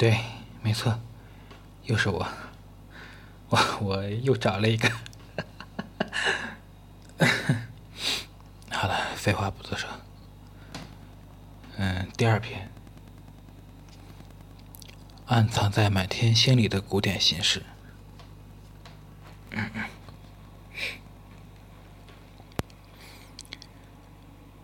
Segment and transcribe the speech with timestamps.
[0.00, 0.18] 对，
[0.62, 0.98] 没错，
[1.84, 2.26] 又是我，
[3.50, 4.90] 我我又找了一个。
[8.70, 9.90] 好了，废话不多说。
[11.76, 12.70] 嗯，第二篇，
[15.26, 17.62] 暗藏在满天星里的古典形式。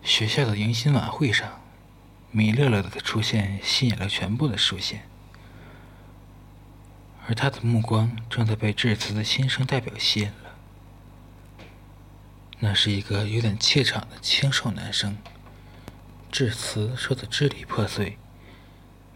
[0.01, 1.61] 学校的迎新晚会上，
[2.31, 5.07] 米乐乐的出现吸引了全部的视线。
[7.27, 10.55] 而他的目光正在被致辞的新生代表吸引了。
[12.59, 15.17] 那是一个有点怯场的清瘦男生，
[16.31, 18.17] 致辞说的支离破碎，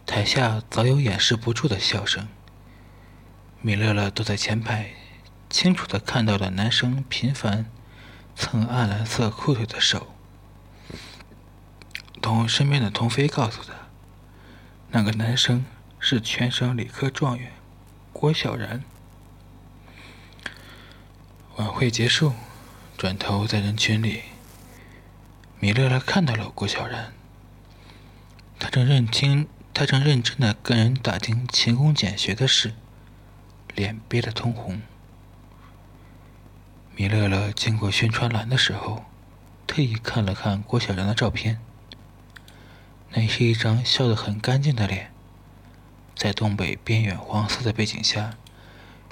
[0.05, 2.27] 台下早有掩饰不住的笑声。
[3.61, 4.91] 米乐乐坐在前排，
[5.49, 7.71] 清楚的看到了男生频繁
[8.35, 10.13] 蹭暗蓝色裤腿的手。
[12.21, 13.73] 同身边的童飞告诉他，
[14.89, 15.65] 那个男生
[15.97, 17.53] 是全省理科状元。
[18.21, 18.83] 郭小然。
[21.55, 22.33] 晚会结束，
[22.95, 24.21] 转头在人群里，
[25.59, 27.13] 米乐乐看到了郭小然。
[28.59, 32.75] 他正认清，他正认真的跟人打听勤工俭学的事，
[33.73, 34.83] 脸憋得通红。
[36.95, 39.05] 米乐乐经过宣传栏的时候，
[39.65, 41.59] 特意看了看郭小然的照片，
[43.13, 45.10] 那是一张笑得很干净的脸。
[46.15, 48.35] 在东北边远黄色的背景下，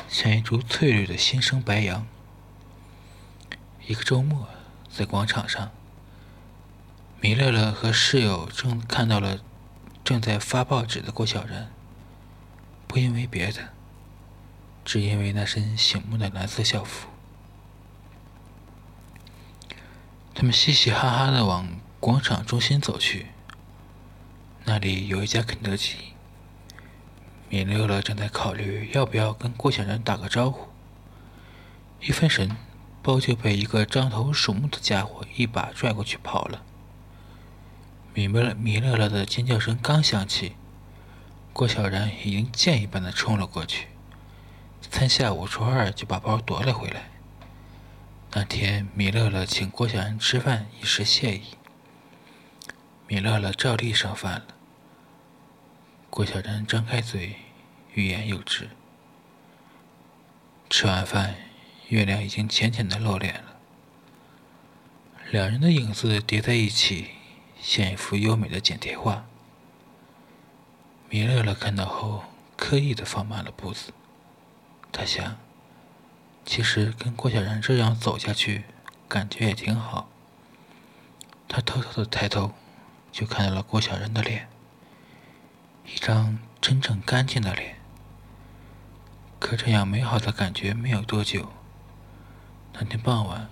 [0.07, 2.05] 像一株翠绿的新生白杨。
[3.87, 4.47] 一个周末，
[4.89, 5.71] 在广场上，
[7.19, 9.39] 米乐乐和室友正看到了
[10.03, 11.71] 正在发报纸的郭小然。
[12.87, 13.69] 不因为别的，
[14.85, 17.07] 只因为那身醒目的蓝色校服。
[20.33, 21.67] 他们嘻嘻哈哈的往
[21.99, 23.27] 广场中心走去，
[24.65, 26.13] 那里有一家肯德基。
[27.49, 30.67] 米乐乐正在考虑要不要跟郭小然打个招呼，
[31.99, 32.55] 一分神，
[33.01, 36.61] 包就被一个獐头鼠目的家伙一把拽过去跑了。
[38.13, 40.53] 米乐米乐乐的尖叫声刚响起，
[41.51, 43.87] 郭小然已经箭一般的冲了过去，
[44.91, 47.09] 三下五除二就把包夺了回来。
[48.33, 51.41] 那天米乐乐请郭小然吃饭以示谢意，
[53.07, 54.45] 米乐乐照例上饭了。
[56.09, 57.35] 郭小然张开嘴，
[57.93, 58.69] 欲言又止。
[60.69, 61.35] 吃完饭，
[61.89, 63.57] 月亮已经浅浅的露脸了，
[65.29, 67.09] 两人的影子叠在一起，
[67.61, 69.25] 像一幅优美的剪贴画。
[71.09, 72.23] 米乐乐看到后，
[72.57, 73.93] 刻意的放慢了步子。
[74.91, 75.37] 他想，
[76.43, 78.63] 其实跟郭小然这样走下去，
[79.07, 80.09] 感觉也挺好。
[81.47, 82.53] 他偷偷的抬头，
[83.11, 84.49] 就看到了郭小然的脸。
[85.93, 87.75] 一张真正干净的脸，
[89.39, 91.51] 可这样美好的感觉没有多久。
[92.73, 93.49] 那天傍晚，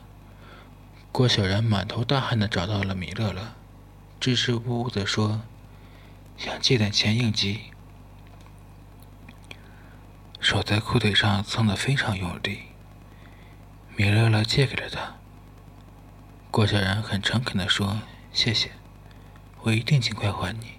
[1.12, 3.56] 郭小然满头大汗的找到了米乐乐，
[4.20, 5.42] 支支吾吾的说
[6.38, 7.72] ：“想借点钱应急。”
[10.40, 12.60] 手在裤腿上蹭得非常用力。
[13.96, 15.16] 米乐乐借给了他。
[16.52, 18.72] 郭小然很诚恳的说：“谢谢，
[19.64, 20.74] 我一定尽快还你。”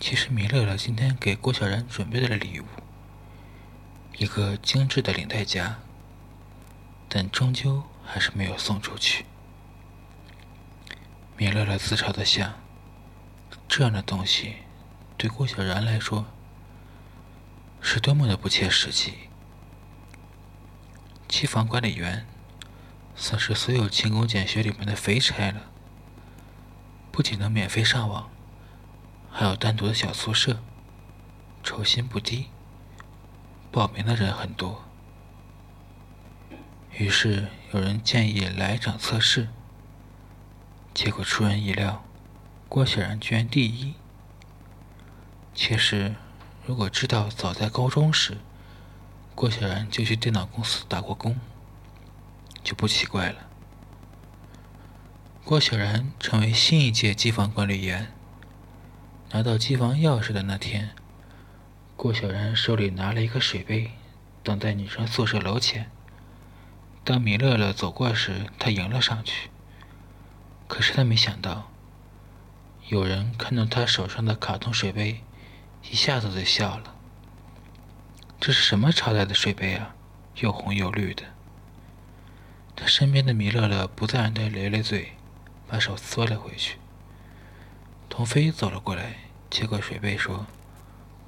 [0.00, 2.64] 其实米乐乐今天给郭小然准备了礼物，
[4.16, 5.78] 一个精致的领带夹，
[7.06, 9.26] 但终究还是没有送出去。
[11.36, 12.54] 米乐乐自嘲的想：
[13.68, 14.56] 这样的东西
[15.18, 16.24] 对郭小然来说
[17.82, 19.28] 是多么的不切实际。
[21.28, 22.26] 机房管理员
[23.14, 25.70] 算是所有勤工俭学里面的肥差了，
[27.12, 28.30] 不仅能免费上网。
[29.32, 30.60] 还有单独的小宿舍，
[31.62, 32.48] 酬薪不低，
[33.70, 34.84] 报名的人很多。
[36.98, 39.48] 于是有人建议来一场测试，
[40.92, 42.04] 结果出人意料，
[42.68, 43.94] 郭小然居然第一。
[45.54, 46.16] 其实，
[46.66, 48.38] 如果知道早在高中时，
[49.34, 51.38] 郭小然就去电脑公司打过工，
[52.62, 53.48] 就不奇怪了。
[55.44, 58.12] 郭小然成为新一届机房管理员。
[59.32, 60.90] 拿到机房钥匙的那天，
[61.96, 63.92] 郭小然手里拿了一个水杯，
[64.42, 65.88] 等在女生宿舍楼前。
[67.04, 69.48] 当米乐乐走过时，他迎了上去。
[70.66, 71.70] 可是他没想到，
[72.88, 75.20] 有人看到他手上的卡通水杯，
[75.88, 76.96] 一下子就笑了。
[78.40, 79.94] 这是什么朝代的水杯啊？
[80.38, 81.22] 又红又绿的。
[82.74, 85.12] 他身边的米乐乐不自然地咧咧嘴，
[85.68, 86.79] 把手缩了回去。
[88.10, 89.14] 童飞走了过来，
[89.48, 90.44] 接过水杯说：“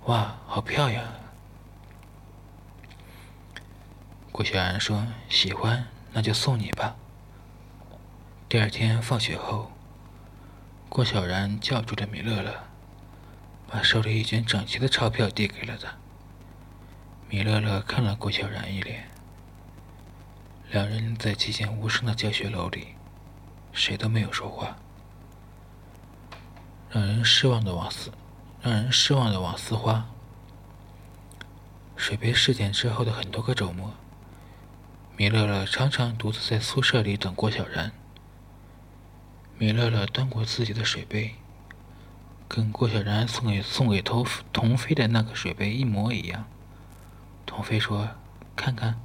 [0.07, 1.05] 哇，好漂亮！”
[4.33, 6.97] 郭小然说：“喜欢，那就送你吧。”
[8.51, 9.71] 第二天放学后，
[10.89, 12.65] 郭小然叫住了米乐乐，
[13.69, 15.95] 把手里一卷整齐的钞票递给了他。
[17.31, 19.09] 米乐乐看了郭小然一眼，
[20.71, 22.89] 两人在寂静无声的教学楼里，
[23.73, 24.77] 谁都没有说话。
[26.93, 28.13] 让人失望的王思，
[28.61, 30.07] 让人失望的王思花。
[31.97, 33.95] 水杯事件之后的很多个周末，
[35.17, 37.93] 米乐乐常常独自在宿舍里等郭小然。
[39.57, 41.37] 米乐乐端过自己的水杯，
[42.47, 46.45] 跟郭小然送给送给童童飞的那个水杯一模一样。
[47.47, 48.11] 童飞说
[48.55, 49.01] ：“看看，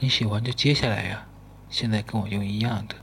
[0.00, 1.28] 你喜欢就接下来呀，
[1.70, 2.96] 现在跟我用一样的。”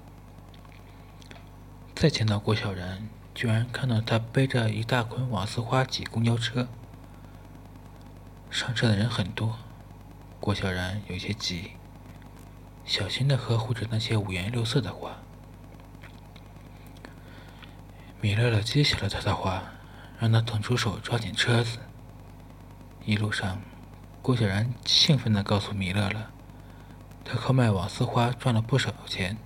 [1.95, 3.07] 再见到郭小然。
[3.35, 6.67] 居然看到他背着一大捆瓦斯花挤公交车，
[8.51, 9.57] 上车的人很多，
[10.39, 11.71] 郭小然有些急，
[12.85, 15.17] 小心的呵护着那些五颜六色的花。
[18.21, 19.63] 米乐乐接下了他的话，
[20.19, 21.79] 让他腾出手抓紧车子。
[23.03, 23.61] 一路上，
[24.21, 26.27] 郭小然兴奋的告诉米乐乐，
[27.25, 29.37] 他靠卖瓦斯花赚了不少钱。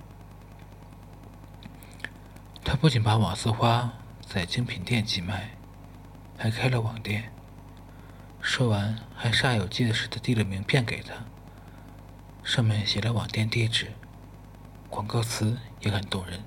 [2.80, 3.92] 不仅把网丝花
[4.22, 5.50] 在精品店寄卖，
[6.38, 7.32] 还开了网店。
[8.40, 11.26] 说完，还煞有介事的递了名片给他，
[12.44, 13.94] 上面写了网店地址，
[14.90, 16.44] 广告词也很动人：“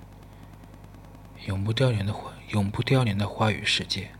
[1.47, 4.12] 永不凋零的花，永不凋零的花语世界。”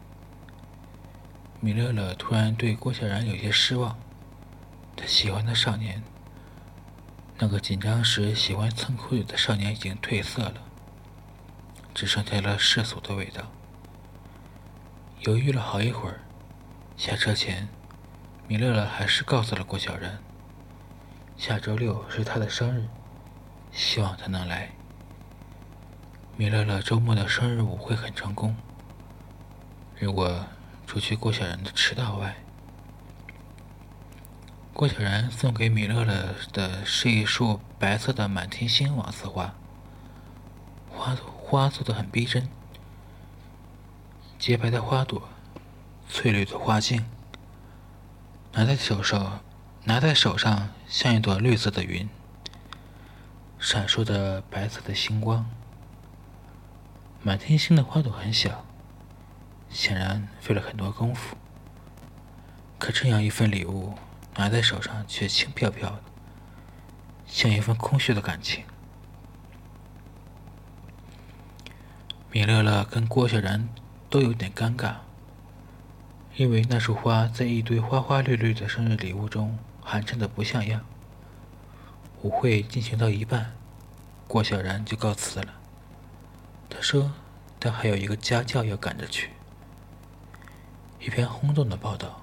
[1.61, 3.97] 米乐乐突然对郭小然有些失望，
[4.97, 6.03] 他喜欢的少年，
[7.39, 10.55] 那个紧张时喜欢蹭裤子的少年已经褪色了。
[11.95, 13.43] 只剩下了世俗的味道。
[15.21, 16.21] 犹豫了好一会儿，
[16.97, 17.69] 下车前，
[18.49, 20.19] 米乐乐还是告诉了郭小然，
[21.37, 22.89] 下周六是他的生日，
[23.71, 24.71] 希望他能来。
[26.37, 28.57] 米乐乐周末的生日舞会很成功。
[29.99, 30.47] 如果
[30.87, 32.37] 除去郭小然的迟到外，
[34.73, 39.55] 郭小然送给米乐乐的是一束白色的满天星王丝花，
[40.89, 41.40] 花朵。
[41.51, 42.49] 花做的很逼真，
[44.39, 45.29] 洁白的花朵，
[46.09, 47.05] 翠绿的花茎，
[48.53, 49.41] 拿在手上，
[49.83, 52.09] 拿在手上像一朵绿色的云，
[53.59, 55.45] 闪烁着白色的星光。
[57.21, 58.65] 满天星的花朵很小，
[59.69, 61.37] 显然费了很多功夫。
[62.79, 63.95] 可这样一份礼物
[64.37, 66.03] 拿在手上却轻飘飘的，
[67.27, 68.63] 像一份空虚的感情。
[72.33, 73.69] 米乐乐跟郭小然
[74.09, 74.95] 都有点尴尬，
[76.37, 80.85] 因为那束花在一堆花花绿绿的生日礼物中寒碜的不像样。
[82.23, 83.53] 舞会进行到一半，
[84.29, 85.55] 郭小然就告辞了。
[86.69, 87.11] 他说
[87.59, 89.31] 他还有一个家教要赶着去。
[91.01, 92.23] 一篇轰动的报道，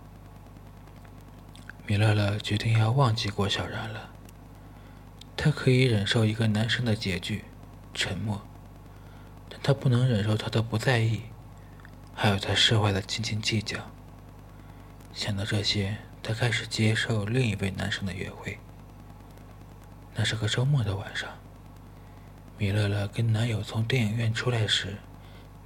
[1.86, 4.12] 米乐乐决定要忘记郭小然了。
[5.36, 7.44] 他可以忍受一个男生的拮据、
[7.94, 8.42] 沉默。
[9.62, 11.24] 他不能忍受他的不在意，
[12.14, 13.80] 还有他释怀的斤斤计较。
[15.14, 18.60] 想到这些，他开始接受另一位男生的约会。
[20.16, 21.30] 那是个周末的晚上，
[22.58, 24.98] 米乐乐跟男友从电影院出来时，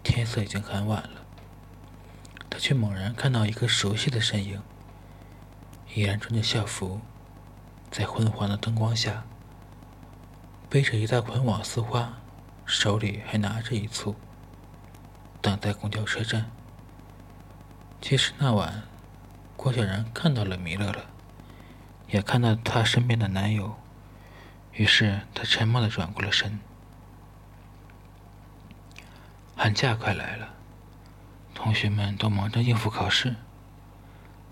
[0.03, 1.25] 天色已经很晚了。
[2.49, 4.61] 他却猛然看到一个熟悉的身影，
[5.93, 6.99] 依然穿着校服，
[7.89, 9.25] 在昏黄的灯光下，
[10.69, 12.20] 背着一大捆网丝花。
[12.73, 14.15] 手里还拿着一簇，
[15.41, 16.49] 等在公交车站。
[17.99, 18.83] 其实那晚，
[19.57, 21.05] 郭小然看到了米乐乐，
[22.07, 23.75] 也看到她身边的男友，
[24.71, 26.59] 于是他沉默的转过了身。
[29.57, 30.53] 寒假快来了，
[31.53, 33.35] 同学们都忙着应付考试。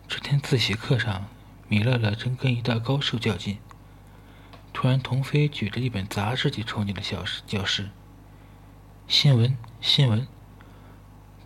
[0.09, 1.27] 这天自习课上，
[1.69, 3.59] 米乐乐正跟一大高手较劲，
[4.73, 7.41] 突然童飞举着一本杂志就冲进了教室。
[7.47, 7.89] 教室。
[9.09, 10.27] 新闻，新闻！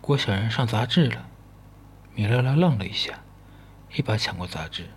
[0.02, 1.24] 郭小然上杂志了。
[2.14, 3.20] 米乐乐愣了一下，
[3.94, 4.90] 一把抢过杂志。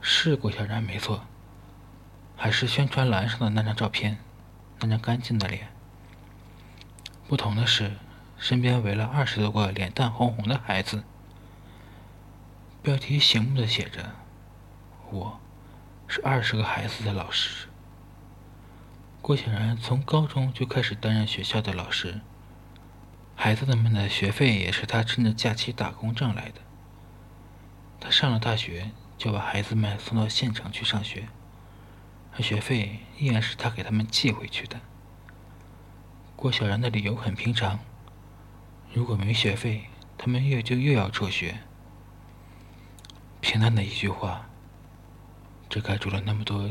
[0.00, 1.26] 是郭小然没错，
[2.34, 4.16] 还是宣传栏上的那张照片，
[4.80, 5.68] 那张干净的脸。
[7.28, 7.98] 不同的是，
[8.38, 11.04] 身边围了二十多个脸蛋红红的孩子。
[12.80, 14.12] 标题醒目的写着
[15.12, 15.38] ：“我
[16.06, 17.67] 是二十个孩子的老师。”
[19.20, 22.20] 郭显然从高中就开始担任学校的老师，
[23.36, 26.60] 孩子们的学费也是他趁着假期打工挣来的。
[28.00, 31.28] 他上了大学，就把孩子们送到县城去上学，
[32.32, 34.80] 而学费依然是他给他们寄回去的。
[36.34, 37.80] 郭小然的理由很平常：
[38.94, 41.58] 如果没学费，他们又就又要辍学。
[43.40, 44.48] 平淡的一句话，
[45.68, 46.70] 遮盖住了那么多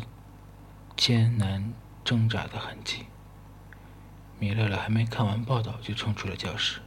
[0.96, 1.74] 艰难
[2.08, 3.06] 挣扎的痕迹。
[4.40, 6.80] 米乐乐还没看完报道，就冲出了教室。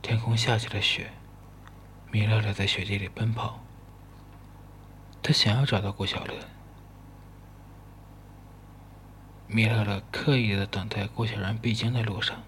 [0.00, 1.10] 天空下起了雪，
[2.10, 3.60] 米乐乐在雪地里奔跑。
[5.22, 6.34] 他想要找到郭小乐。
[9.46, 12.42] 米乐乐刻意的等在郭小然必经的路上。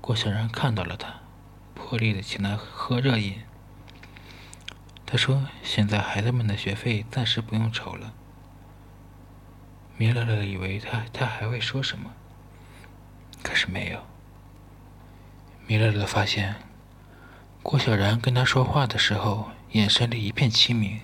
[0.00, 1.22] 郭小然看到了他，
[1.74, 3.40] 破例的请他喝热饮。
[5.04, 8.14] 他说：“现在孩子们的学费暂时不用愁了。”
[10.00, 12.10] 米乐乐以为他他还会说什么，
[13.42, 14.00] 可是没有。
[15.66, 16.56] 米乐乐发现，
[17.62, 21.02] 郭小然跟他说话的时候，眼神里一片清明。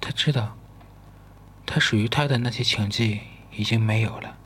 [0.00, 0.56] 他知道，
[1.64, 3.20] 他属于他的那些情迹
[3.52, 4.36] 已经没有了。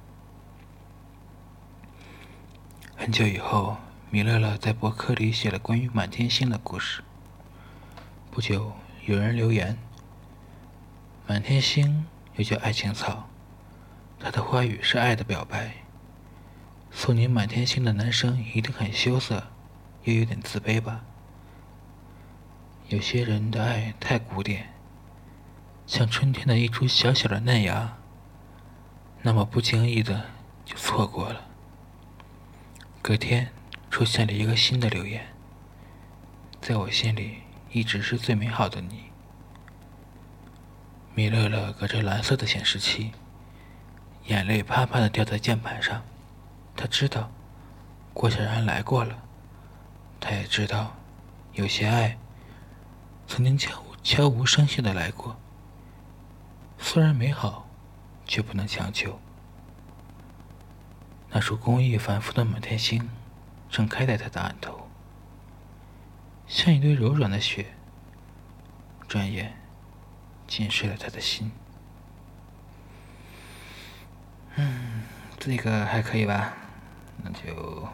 [2.94, 3.78] 很久以后，
[4.10, 7.02] 米乐乐在博客里写了关于满天星的故事。
[8.30, 8.74] 不久，
[9.06, 9.78] 有人留言
[11.26, 12.04] ：“满天星
[12.36, 13.28] 又叫爱情草，
[14.18, 15.74] 它的花语是爱的表白。”
[16.96, 19.48] 送你满天星的男生一定很羞涩，
[20.04, 21.02] 又有点自卑吧？
[22.88, 24.72] 有些人的爱太古典，
[25.86, 27.96] 像春天的一株小小的嫩芽，
[29.22, 30.26] 那么不经意的
[30.64, 31.48] 就错过了。
[33.02, 33.50] 隔天
[33.90, 35.26] 出现了一个新的留言，
[36.60, 37.38] 在我心里
[37.72, 39.10] 一直是最美好的你。
[41.16, 43.12] 米乐乐隔着蓝色的显示器，
[44.24, 46.02] 眼泪啪啪的掉在键盘上。
[46.74, 47.30] 他知道
[48.12, 49.16] 郭小然来过了，
[50.18, 50.96] 他也知道
[51.52, 52.18] 有些爱
[53.28, 55.36] 曾经悄悄无声息的来过，
[56.78, 57.68] 虽然美好，
[58.26, 59.20] 却不能强求。
[61.30, 63.08] 那束工艺繁复的满天星
[63.70, 64.88] 正开在他的案头，
[66.48, 67.66] 像一堆柔软的雪，
[69.06, 69.56] 转眼
[70.46, 71.50] 浸湿了他的心。
[74.56, 75.02] 嗯，
[75.38, 76.54] 这个还可以吧。
[77.22, 77.88] 那就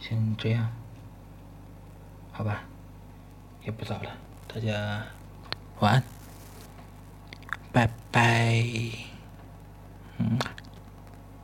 [0.00, 0.72] 先这样，
[2.32, 2.64] 好吧，
[3.62, 4.10] 也不早了，
[4.48, 5.04] 大家
[5.78, 6.02] 晚安，
[7.72, 8.62] 拜拜，
[10.18, 10.38] 嗯。